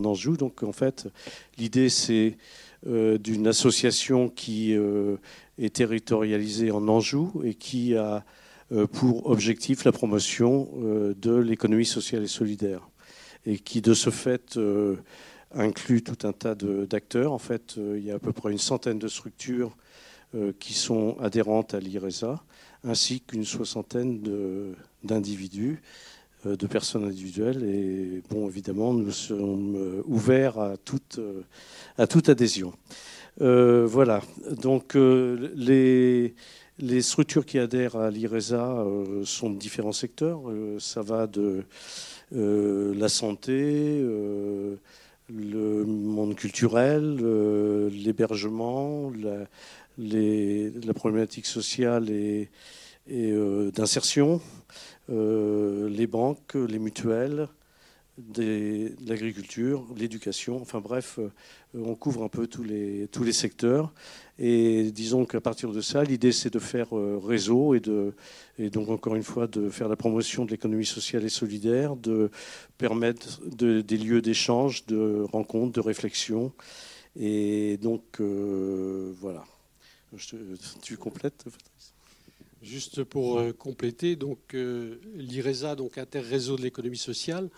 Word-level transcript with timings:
en 0.00 0.04
Anjou. 0.04 0.36
Donc 0.36 0.62
en 0.62 0.72
fait, 0.72 1.08
l'idée 1.58 1.88
c'est 1.88 2.36
d'une 2.86 3.46
association 3.46 4.30
qui 4.30 4.72
est 4.72 5.74
territorialisée 5.74 6.70
en 6.70 6.88
Anjou 6.88 7.42
et 7.44 7.52
qui 7.52 7.94
a 7.94 8.24
pour 8.92 9.26
objectif 9.26 9.84
la 9.84 9.92
promotion 9.92 10.70
de 11.20 11.36
l'économie 11.36 11.84
sociale 11.84 12.22
et 12.22 12.26
solidaire 12.26 12.88
et 13.44 13.58
qui 13.58 13.82
de 13.82 13.92
ce 13.92 14.08
fait 14.08 14.58
inclut 15.52 16.02
tout 16.02 16.26
un 16.26 16.32
tas 16.32 16.54
d'acteurs. 16.54 17.32
En 17.32 17.38
fait, 17.38 17.74
il 17.76 18.02
y 18.02 18.10
a 18.10 18.14
à 18.14 18.18
peu 18.18 18.32
près 18.32 18.50
une 18.50 18.56
centaine 18.56 18.98
de 18.98 19.08
structures 19.08 19.76
qui 20.58 20.72
sont 20.72 21.18
adhérentes 21.20 21.74
à 21.74 21.80
l'IRESA 21.80 22.42
ainsi 22.84 23.20
qu'une 23.20 23.44
soixantaine 23.44 24.74
d'individus, 25.02 25.72
euh, 25.72 25.86
de, 26.44 26.66
personnes 26.66 27.04
individuelles. 27.04 27.64
Et 27.64 28.22
bon, 28.30 28.48
évidemment, 28.48 28.92
nous 28.92 29.10
sommes 29.10 29.76
euh, 29.76 30.02
ouverts 30.06 30.58
à 30.58 30.76
toute, 30.76 31.18
euh, 31.18 31.42
à 31.98 32.06
toute 32.06 32.28
adhésion. 32.28 32.72
voilà. 33.38 34.22
Donc, 34.60 34.94
les, 34.94 36.34
les, 36.78 37.02
structures 37.02 37.46
qui 37.46 37.58
adhèrent 37.58 37.96
à 37.96 38.10
l'IRESA 38.10 38.84
sont 39.24 39.50
de 39.50 39.58
différents 39.58 39.92
secteurs. 39.92 40.40
ça 40.78 41.02
va 41.02 41.26
de 41.26 41.64
la 42.32 43.08
santé, 43.08 44.00
le 45.28 45.84
monde 45.84 46.34
culturel, 46.34 47.16
l'hébergement, 47.88 49.10
la, 49.18 49.46
la 49.98 50.94
problématique 50.94 51.46
sociale 51.46 52.10
et, 52.10 52.50
euh, 53.10 53.70
d'insertion, 53.72 54.40
euh, 55.10 55.88
les 55.88 56.06
banques, 56.06 56.54
les 56.54 56.78
mutuelles, 56.78 57.48
l'agriculture, 59.04 59.86
l'éducation, 59.96 60.60
enfin 60.60 60.80
bref, 60.80 61.18
euh, 61.18 61.30
on 61.74 61.94
couvre 61.94 62.22
un 62.22 62.28
peu 62.28 62.46
tous 62.46 62.62
les, 62.62 63.08
tous 63.08 63.24
les 63.24 63.32
secteurs. 63.32 63.92
Et 64.38 64.92
disons 64.92 65.24
qu'à 65.24 65.40
partir 65.40 65.72
de 65.72 65.80
ça, 65.80 66.04
l'idée 66.04 66.32
c'est 66.32 66.52
de 66.52 66.58
faire 66.58 66.88
réseau 66.92 67.74
et, 67.74 67.80
de, 67.80 68.14
et 68.58 68.70
donc 68.70 68.88
encore 68.90 69.16
une 69.16 69.22
fois 69.22 69.46
de 69.46 69.70
faire 69.70 69.88
la 69.88 69.96
promotion 69.96 70.44
de 70.44 70.50
l'économie 70.50 70.86
sociale 70.86 71.24
et 71.24 71.28
solidaire, 71.28 71.96
de 71.96 72.30
permettre 72.78 73.40
des 73.46 73.98
lieux 73.98 74.22
d'échange, 74.22 74.86
de 74.86 75.24
rencontres, 75.32 75.72
de 75.72 75.80
réflexion. 75.80 76.52
Et 77.18 77.76
donc 77.78 78.20
voilà. 78.20 79.44
tu 80.82 80.96
complètes 80.96 81.44
Juste 82.62 83.04
pour 83.04 83.38
euh, 83.38 83.52
compléter, 83.52 84.16
donc 84.16 84.54
euh, 84.54 84.96
l'IRESA, 85.14 85.76
donc 85.76 85.96
interréseau 85.96 86.56
de 86.56 86.62
l'économie 86.62 86.98
sociale, 86.98 87.48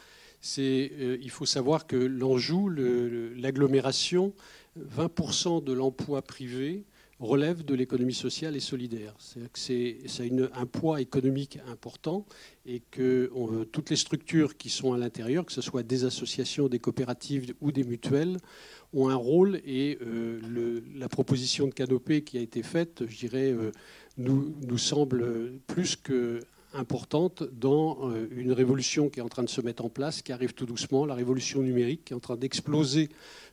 c'est 0.40 0.92
euh, 0.98 1.18
il 1.20 1.30
faut 1.30 1.46
savoir 1.46 1.88
que 1.88 1.96
l'Anjou, 1.96 2.68
l'agglomération, 2.68 4.32
20% 4.78 5.64
de 5.64 5.72
l'emploi 5.72 6.22
privé 6.22 6.84
relève 7.18 7.64
de 7.64 7.74
l'économie 7.74 8.14
sociale 8.14 8.56
et 8.56 8.60
solidaire. 8.60 9.14
C'est 9.54 10.08
ça 10.08 10.22
a 10.24 10.60
un 10.60 10.66
poids 10.66 11.00
économique 11.00 11.58
important 11.68 12.26
et 12.66 12.80
que 12.90 13.30
toutes 13.70 13.90
les 13.90 13.96
structures 13.96 14.56
qui 14.56 14.70
sont 14.70 14.92
à 14.92 14.98
l'intérieur, 14.98 15.44
que 15.44 15.52
ce 15.52 15.60
soit 15.60 15.82
des 15.82 16.04
associations, 16.04 16.68
des 16.68 16.78
coopératives 16.78 17.54
ou 17.60 17.72
des 17.72 17.84
mutuelles, 17.84 18.38
ont 18.92 19.08
un 19.08 19.16
rôle 19.16 19.60
et 19.64 19.98
la 20.96 21.08
proposition 21.08 21.66
de 21.66 21.72
canopée 21.72 22.22
qui 22.22 22.38
a 22.38 22.40
été 22.40 22.62
faite, 22.62 23.04
je 23.06 23.16
dirais, 23.16 23.54
nous, 24.16 24.54
nous 24.66 24.78
semble 24.78 25.52
plus 25.66 25.96
que 25.96 26.40
importante 26.74 27.42
dans 27.42 28.10
euh, 28.10 28.28
une 28.30 28.52
révolution 28.52 29.08
qui 29.08 29.20
est 29.20 29.22
en 29.22 29.28
train 29.28 29.42
de 29.42 29.48
se 29.48 29.60
mettre 29.60 29.84
en 29.84 29.88
place, 29.88 30.22
qui 30.22 30.32
arrive 30.32 30.54
tout 30.54 30.66
doucement, 30.66 31.06
la 31.06 31.14
révolution 31.14 31.62
numérique 31.62 32.04
qui 32.06 32.12
est 32.12 32.16
en 32.16 32.20
train 32.20 32.36
d'exploser 32.36 33.08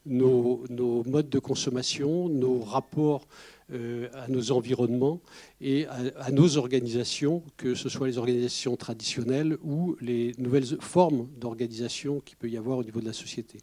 nos, 0.05 0.65
modes 1.05 1.29
de 1.29 1.39
consommation, 1.39 2.29
nos 2.29 2.59
rapports 2.59 3.27
euh, 3.71 4.07
à 4.13 4.27
nos 4.27 4.51
environnements 4.51 5.21
et 5.61 5.85
à, 5.87 6.31
nos 6.31 6.57
organisations, 6.57 7.43
que 7.57 7.75
ce 7.75 7.89
soit 7.89 8.07
les 8.07 8.17
organisations 8.17 8.75
traditionnelles 8.75 9.57
ou 9.61 9.95
les 10.01 10.33
nouvelles 10.37 10.65
formes 10.79 11.27
d'organisation 11.37 12.21
qu'il 12.21 12.37
peut 12.37 12.49
y 12.49 12.57
avoir 12.57 12.77
au 12.77 12.83
niveau 12.83 13.01
de 13.01 13.05
la 13.05 13.13
société. 13.13 13.59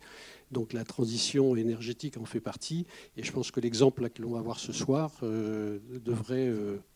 Donc 0.53 0.73
la 0.73 0.85
transition 0.85 1.57
énergétique 1.57 2.19
en 2.19 2.25
fait 2.25 2.41
partie. 2.41 2.87
Et 3.17 3.25
je 3.25 3.33
pense 3.33 3.51
que 3.51 3.61
l'exemple 3.61 4.09
que 4.11 4.23
l'on 4.23 4.31
va 4.31 4.41
voir 4.41 4.61
ce 4.61 4.73
soir 4.73 5.11
euh, 5.23 5.79
devrait 6.05 6.53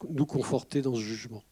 nous 0.08 0.26
conforter 0.26 0.82
dans 0.82 0.94
ce 0.94 1.00
jugement. 1.00 1.42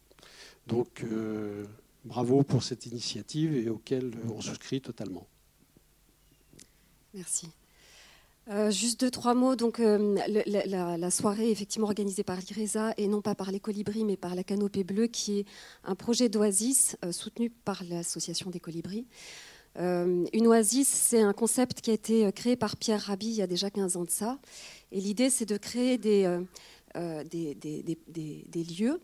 Donc 0.69 1.03
euh, 1.03 1.65
bravo 2.05 2.43
pour 2.43 2.63
cette 2.63 2.85
initiative 2.85 3.55
et 3.55 3.69
auquel 3.69 4.11
on 4.33 4.39
souscrit 4.39 4.79
totalement. 4.81 5.27
Merci. 7.13 7.49
juste 8.69 9.01
deux, 9.01 9.11
trois 9.11 9.33
mots. 9.33 9.55
Donc, 9.55 9.79
la, 9.79 11.11
soirée 11.11 11.49
effectivement 11.49 11.87
organisée 11.87 12.23
par 12.23 12.37
l'IRESA 12.37 12.93
et 12.97 13.07
non 13.07 13.21
pas 13.21 13.33
par 13.33 13.51
les 13.51 13.59
colibris, 13.59 14.05
mais 14.05 14.15
par 14.15 14.35
la 14.35 14.43
Canopée 14.43 14.83
Bleue, 14.83 15.07
qui 15.07 15.39
est 15.39 15.45
un 15.83 15.95
projet 15.95 16.29
d'Oasis 16.29 16.97
soutenu 17.11 17.49
par 17.49 17.83
l'association 17.83 18.51
des 18.51 18.59
colibris. 18.59 19.07
Euh, 19.77 20.25
une 20.33 20.47
oasis, 20.47 20.87
c'est 20.87 21.21
un 21.21 21.33
concept 21.33 21.81
qui 21.81 21.91
a 21.91 21.93
été 21.93 22.25
euh, 22.25 22.31
créé 22.31 22.55
par 22.55 22.75
Pierre 22.75 23.01
Rabhi 23.01 23.27
il 23.27 23.35
y 23.35 23.41
a 23.41 23.47
déjà 23.47 23.69
15 23.69 23.97
ans 23.97 24.03
de 24.03 24.09
ça. 24.09 24.39
Et 24.91 24.99
l'idée, 24.99 25.29
c'est 25.29 25.45
de 25.45 25.57
créer 25.57 25.99
euh, 26.95 27.23
des, 27.23 28.63
lieux 28.63 28.99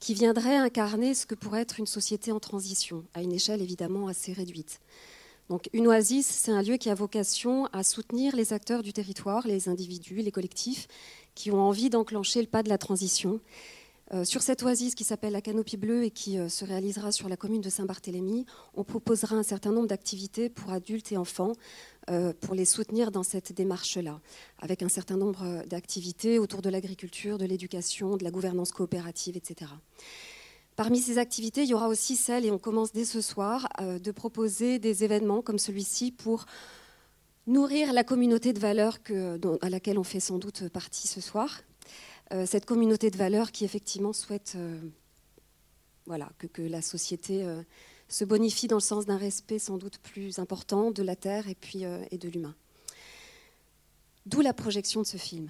qui 0.00 0.14
viendraient 0.14 0.56
incarner 0.56 1.14
ce 1.14 1.26
que 1.26 1.34
pourrait 1.34 1.62
être 1.62 1.78
une 1.78 1.86
société 1.86 2.32
en 2.32 2.40
transition, 2.40 3.04
à 3.14 3.22
une 3.22 3.32
échelle 3.32 3.62
évidemment 3.62 4.08
assez 4.08 4.32
réduite. 4.32 4.80
Donc 5.48 5.68
une 5.72 5.86
oasis, 5.88 6.26
c'est 6.26 6.52
un 6.52 6.62
lieu 6.62 6.76
qui 6.76 6.90
a 6.90 6.94
vocation 6.94 7.66
à 7.66 7.82
soutenir 7.82 8.36
les 8.36 8.52
acteurs 8.52 8.82
du 8.82 8.92
territoire, 8.92 9.46
les 9.46 9.68
individus, 9.68 10.16
les 10.16 10.30
collectifs, 10.30 10.88
qui 11.34 11.50
ont 11.50 11.60
envie 11.60 11.90
d'enclencher 11.90 12.40
le 12.40 12.48
pas 12.48 12.62
de 12.62 12.68
la 12.68 12.78
transition 12.78 13.40
euh, 14.14 14.24
sur 14.24 14.40
cette 14.40 14.62
oasis 14.62 14.94
qui 14.94 15.04
s'appelle 15.04 15.34
la 15.34 15.42
Canopie 15.42 15.76
Bleue 15.76 16.04
et 16.04 16.10
qui 16.10 16.38
euh, 16.38 16.48
se 16.48 16.64
réalisera 16.64 17.12
sur 17.12 17.28
la 17.28 17.36
commune 17.36 17.60
de 17.60 17.68
Saint-Barthélemy, 17.68 18.46
on 18.74 18.82
proposera 18.82 19.36
un 19.36 19.42
certain 19.42 19.70
nombre 19.70 19.86
d'activités 19.86 20.48
pour 20.48 20.72
adultes 20.72 21.12
et 21.12 21.18
enfants 21.18 21.52
pour 22.40 22.54
les 22.54 22.64
soutenir 22.64 23.10
dans 23.10 23.22
cette 23.22 23.52
démarche-là, 23.52 24.20
avec 24.58 24.82
un 24.82 24.88
certain 24.88 25.16
nombre 25.16 25.64
d'activités 25.66 26.38
autour 26.38 26.62
de 26.62 26.70
l'agriculture, 26.70 27.38
de 27.38 27.44
l'éducation, 27.44 28.16
de 28.16 28.24
la 28.24 28.30
gouvernance 28.30 28.72
coopérative, 28.72 29.36
etc. 29.36 29.70
Parmi 30.76 31.00
ces 31.00 31.18
activités, 31.18 31.64
il 31.64 31.68
y 31.68 31.74
aura 31.74 31.88
aussi 31.88 32.16
celle, 32.16 32.46
et 32.46 32.50
on 32.50 32.58
commence 32.58 32.92
dès 32.92 33.04
ce 33.04 33.20
soir, 33.20 33.68
de 33.80 34.10
proposer 34.10 34.78
des 34.78 35.04
événements 35.04 35.42
comme 35.42 35.58
celui-ci 35.58 36.12
pour 36.12 36.46
nourrir 37.48 37.92
la 37.92 38.04
communauté 38.04 38.52
de 38.52 38.60
valeurs 38.60 38.98
à 39.62 39.70
laquelle 39.70 39.98
on 39.98 40.04
fait 40.04 40.20
sans 40.20 40.38
doute 40.38 40.68
partie 40.68 41.08
ce 41.08 41.20
soir, 41.20 41.62
euh, 42.32 42.44
cette 42.44 42.66
communauté 42.66 43.10
de 43.10 43.16
valeurs 43.16 43.50
qui 43.52 43.64
effectivement 43.64 44.12
souhaite 44.12 44.52
euh, 44.56 44.78
voilà, 46.06 46.30
que, 46.52 46.60
la 46.60 46.82
société 46.82 47.42
euh, 47.42 47.62
se 48.08 48.24
bonifie 48.24 48.68
dans 48.68 48.76
le 48.76 48.80
sens 48.80 49.06
d'un 49.06 49.16
respect 49.16 49.58
sans 49.58 49.78
doute 49.78 49.98
plus 49.98 50.38
important 50.38 50.90
de 50.90 51.02
la 51.02 51.16
Terre 51.16 51.48
et, 51.48 51.54
puis, 51.54 51.82
et 52.10 52.18
de 52.18 52.28
l'humain. 52.28 52.54
D'où 54.26 54.40
la 54.40 54.52
projection 54.52 55.02
de 55.02 55.06
ce 55.06 55.16
film, 55.16 55.48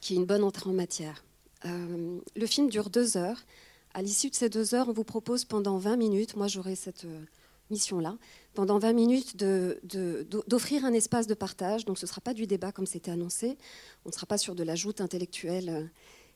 qui 0.00 0.14
est 0.14 0.16
une 0.16 0.26
bonne 0.26 0.44
entrée 0.44 0.70
en 0.70 0.72
matière. 0.72 1.24
le 1.64 2.46
film 2.46 2.68
dure 2.68 2.90
deux 2.90 3.16
heures. 3.16 3.44
À 3.94 4.02
l'issue 4.02 4.30
de 4.30 4.34
ces 4.34 4.48
deux 4.48 4.74
heures, 4.74 4.88
on 4.88 4.92
vous 4.92 5.04
propose 5.04 5.44
pendant 5.44 5.78
20 5.78 5.96
minutes, 5.96 6.36
moi 6.36 6.46
j'aurai 6.46 6.76
cette 6.76 7.06
mission-là, 7.70 8.16
pendant 8.54 8.78
20 8.78 8.92
minutes 8.92 9.36
d'offrir 9.36 10.84
un 10.84 10.92
espace 10.92 11.26
de 11.26 11.34
partage. 11.34 11.84
Donc 11.84 11.98
ce 11.98 12.06
ne 12.06 12.08
sera 12.08 12.20
pas 12.20 12.34
du 12.34 12.46
débat 12.46 12.72
comme 12.72 12.86
c'était 12.86 13.10
annoncé. 13.10 13.56
On 14.04 14.08
ne 14.08 14.14
sera 14.14 14.26
pas 14.26 14.38
sur 14.38 14.54
de 14.54 14.62
l'ajoute 14.62 15.00
intellectuelle 15.00 15.68
euh, 15.68 15.84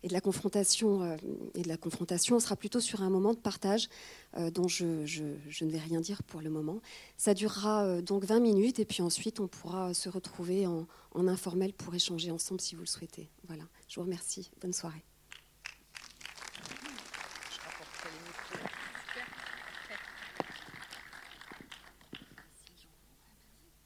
et 0.02 0.08
de 0.08 0.12
la 0.12 0.20
confrontation. 0.20 1.02
Euh, 1.02 1.16
et 1.54 1.62
de 1.62 1.68
la 1.68 1.76
confrontation. 1.76 2.36
On 2.36 2.40
sera 2.40 2.56
plutôt 2.56 2.80
sur 2.80 3.02
un 3.02 3.10
moment 3.10 3.32
de 3.32 3.38
partage 3.38 3.88
euh, 4.36 4.50
dont 4.50 4.68
je, 4.68 4.84
ne 4.84 5.70
vais 5.70 5.78
rien 5.78 6.00
dire 6.00 6.22
pour 6.22 6.40
le 6.40 6.50
moment. 6.50 6.80
Ça 7.16 7.34
durera 7.34 8.00
donc 8.02 8.24
20 8.24 8.40
minutes 8.40 8.78
et 8.78 8.84
puis 8.84 9.02
ensuite 9.02 9.40
on 9.40 9.48
pourra 9.48 9.94
se 9.94 10.08
retrouver 10.08 10.66
en 10.66 10.86
informel 11.28 11.72
pour 11.72 11.94
échanger 11.94 12.30
ensemble 12.30 12.60
si 12.60 12.74
vous 12.74 12.82
le 12.82 12.86
souhaitez. 12.86 13.30
Voilà. 13.46 13.64
Je 13.88 13.96
vous 13.96 14.02
remercie. 14.02 14.50
Bonne 14.60 14.72
soirée. 14.72 15.04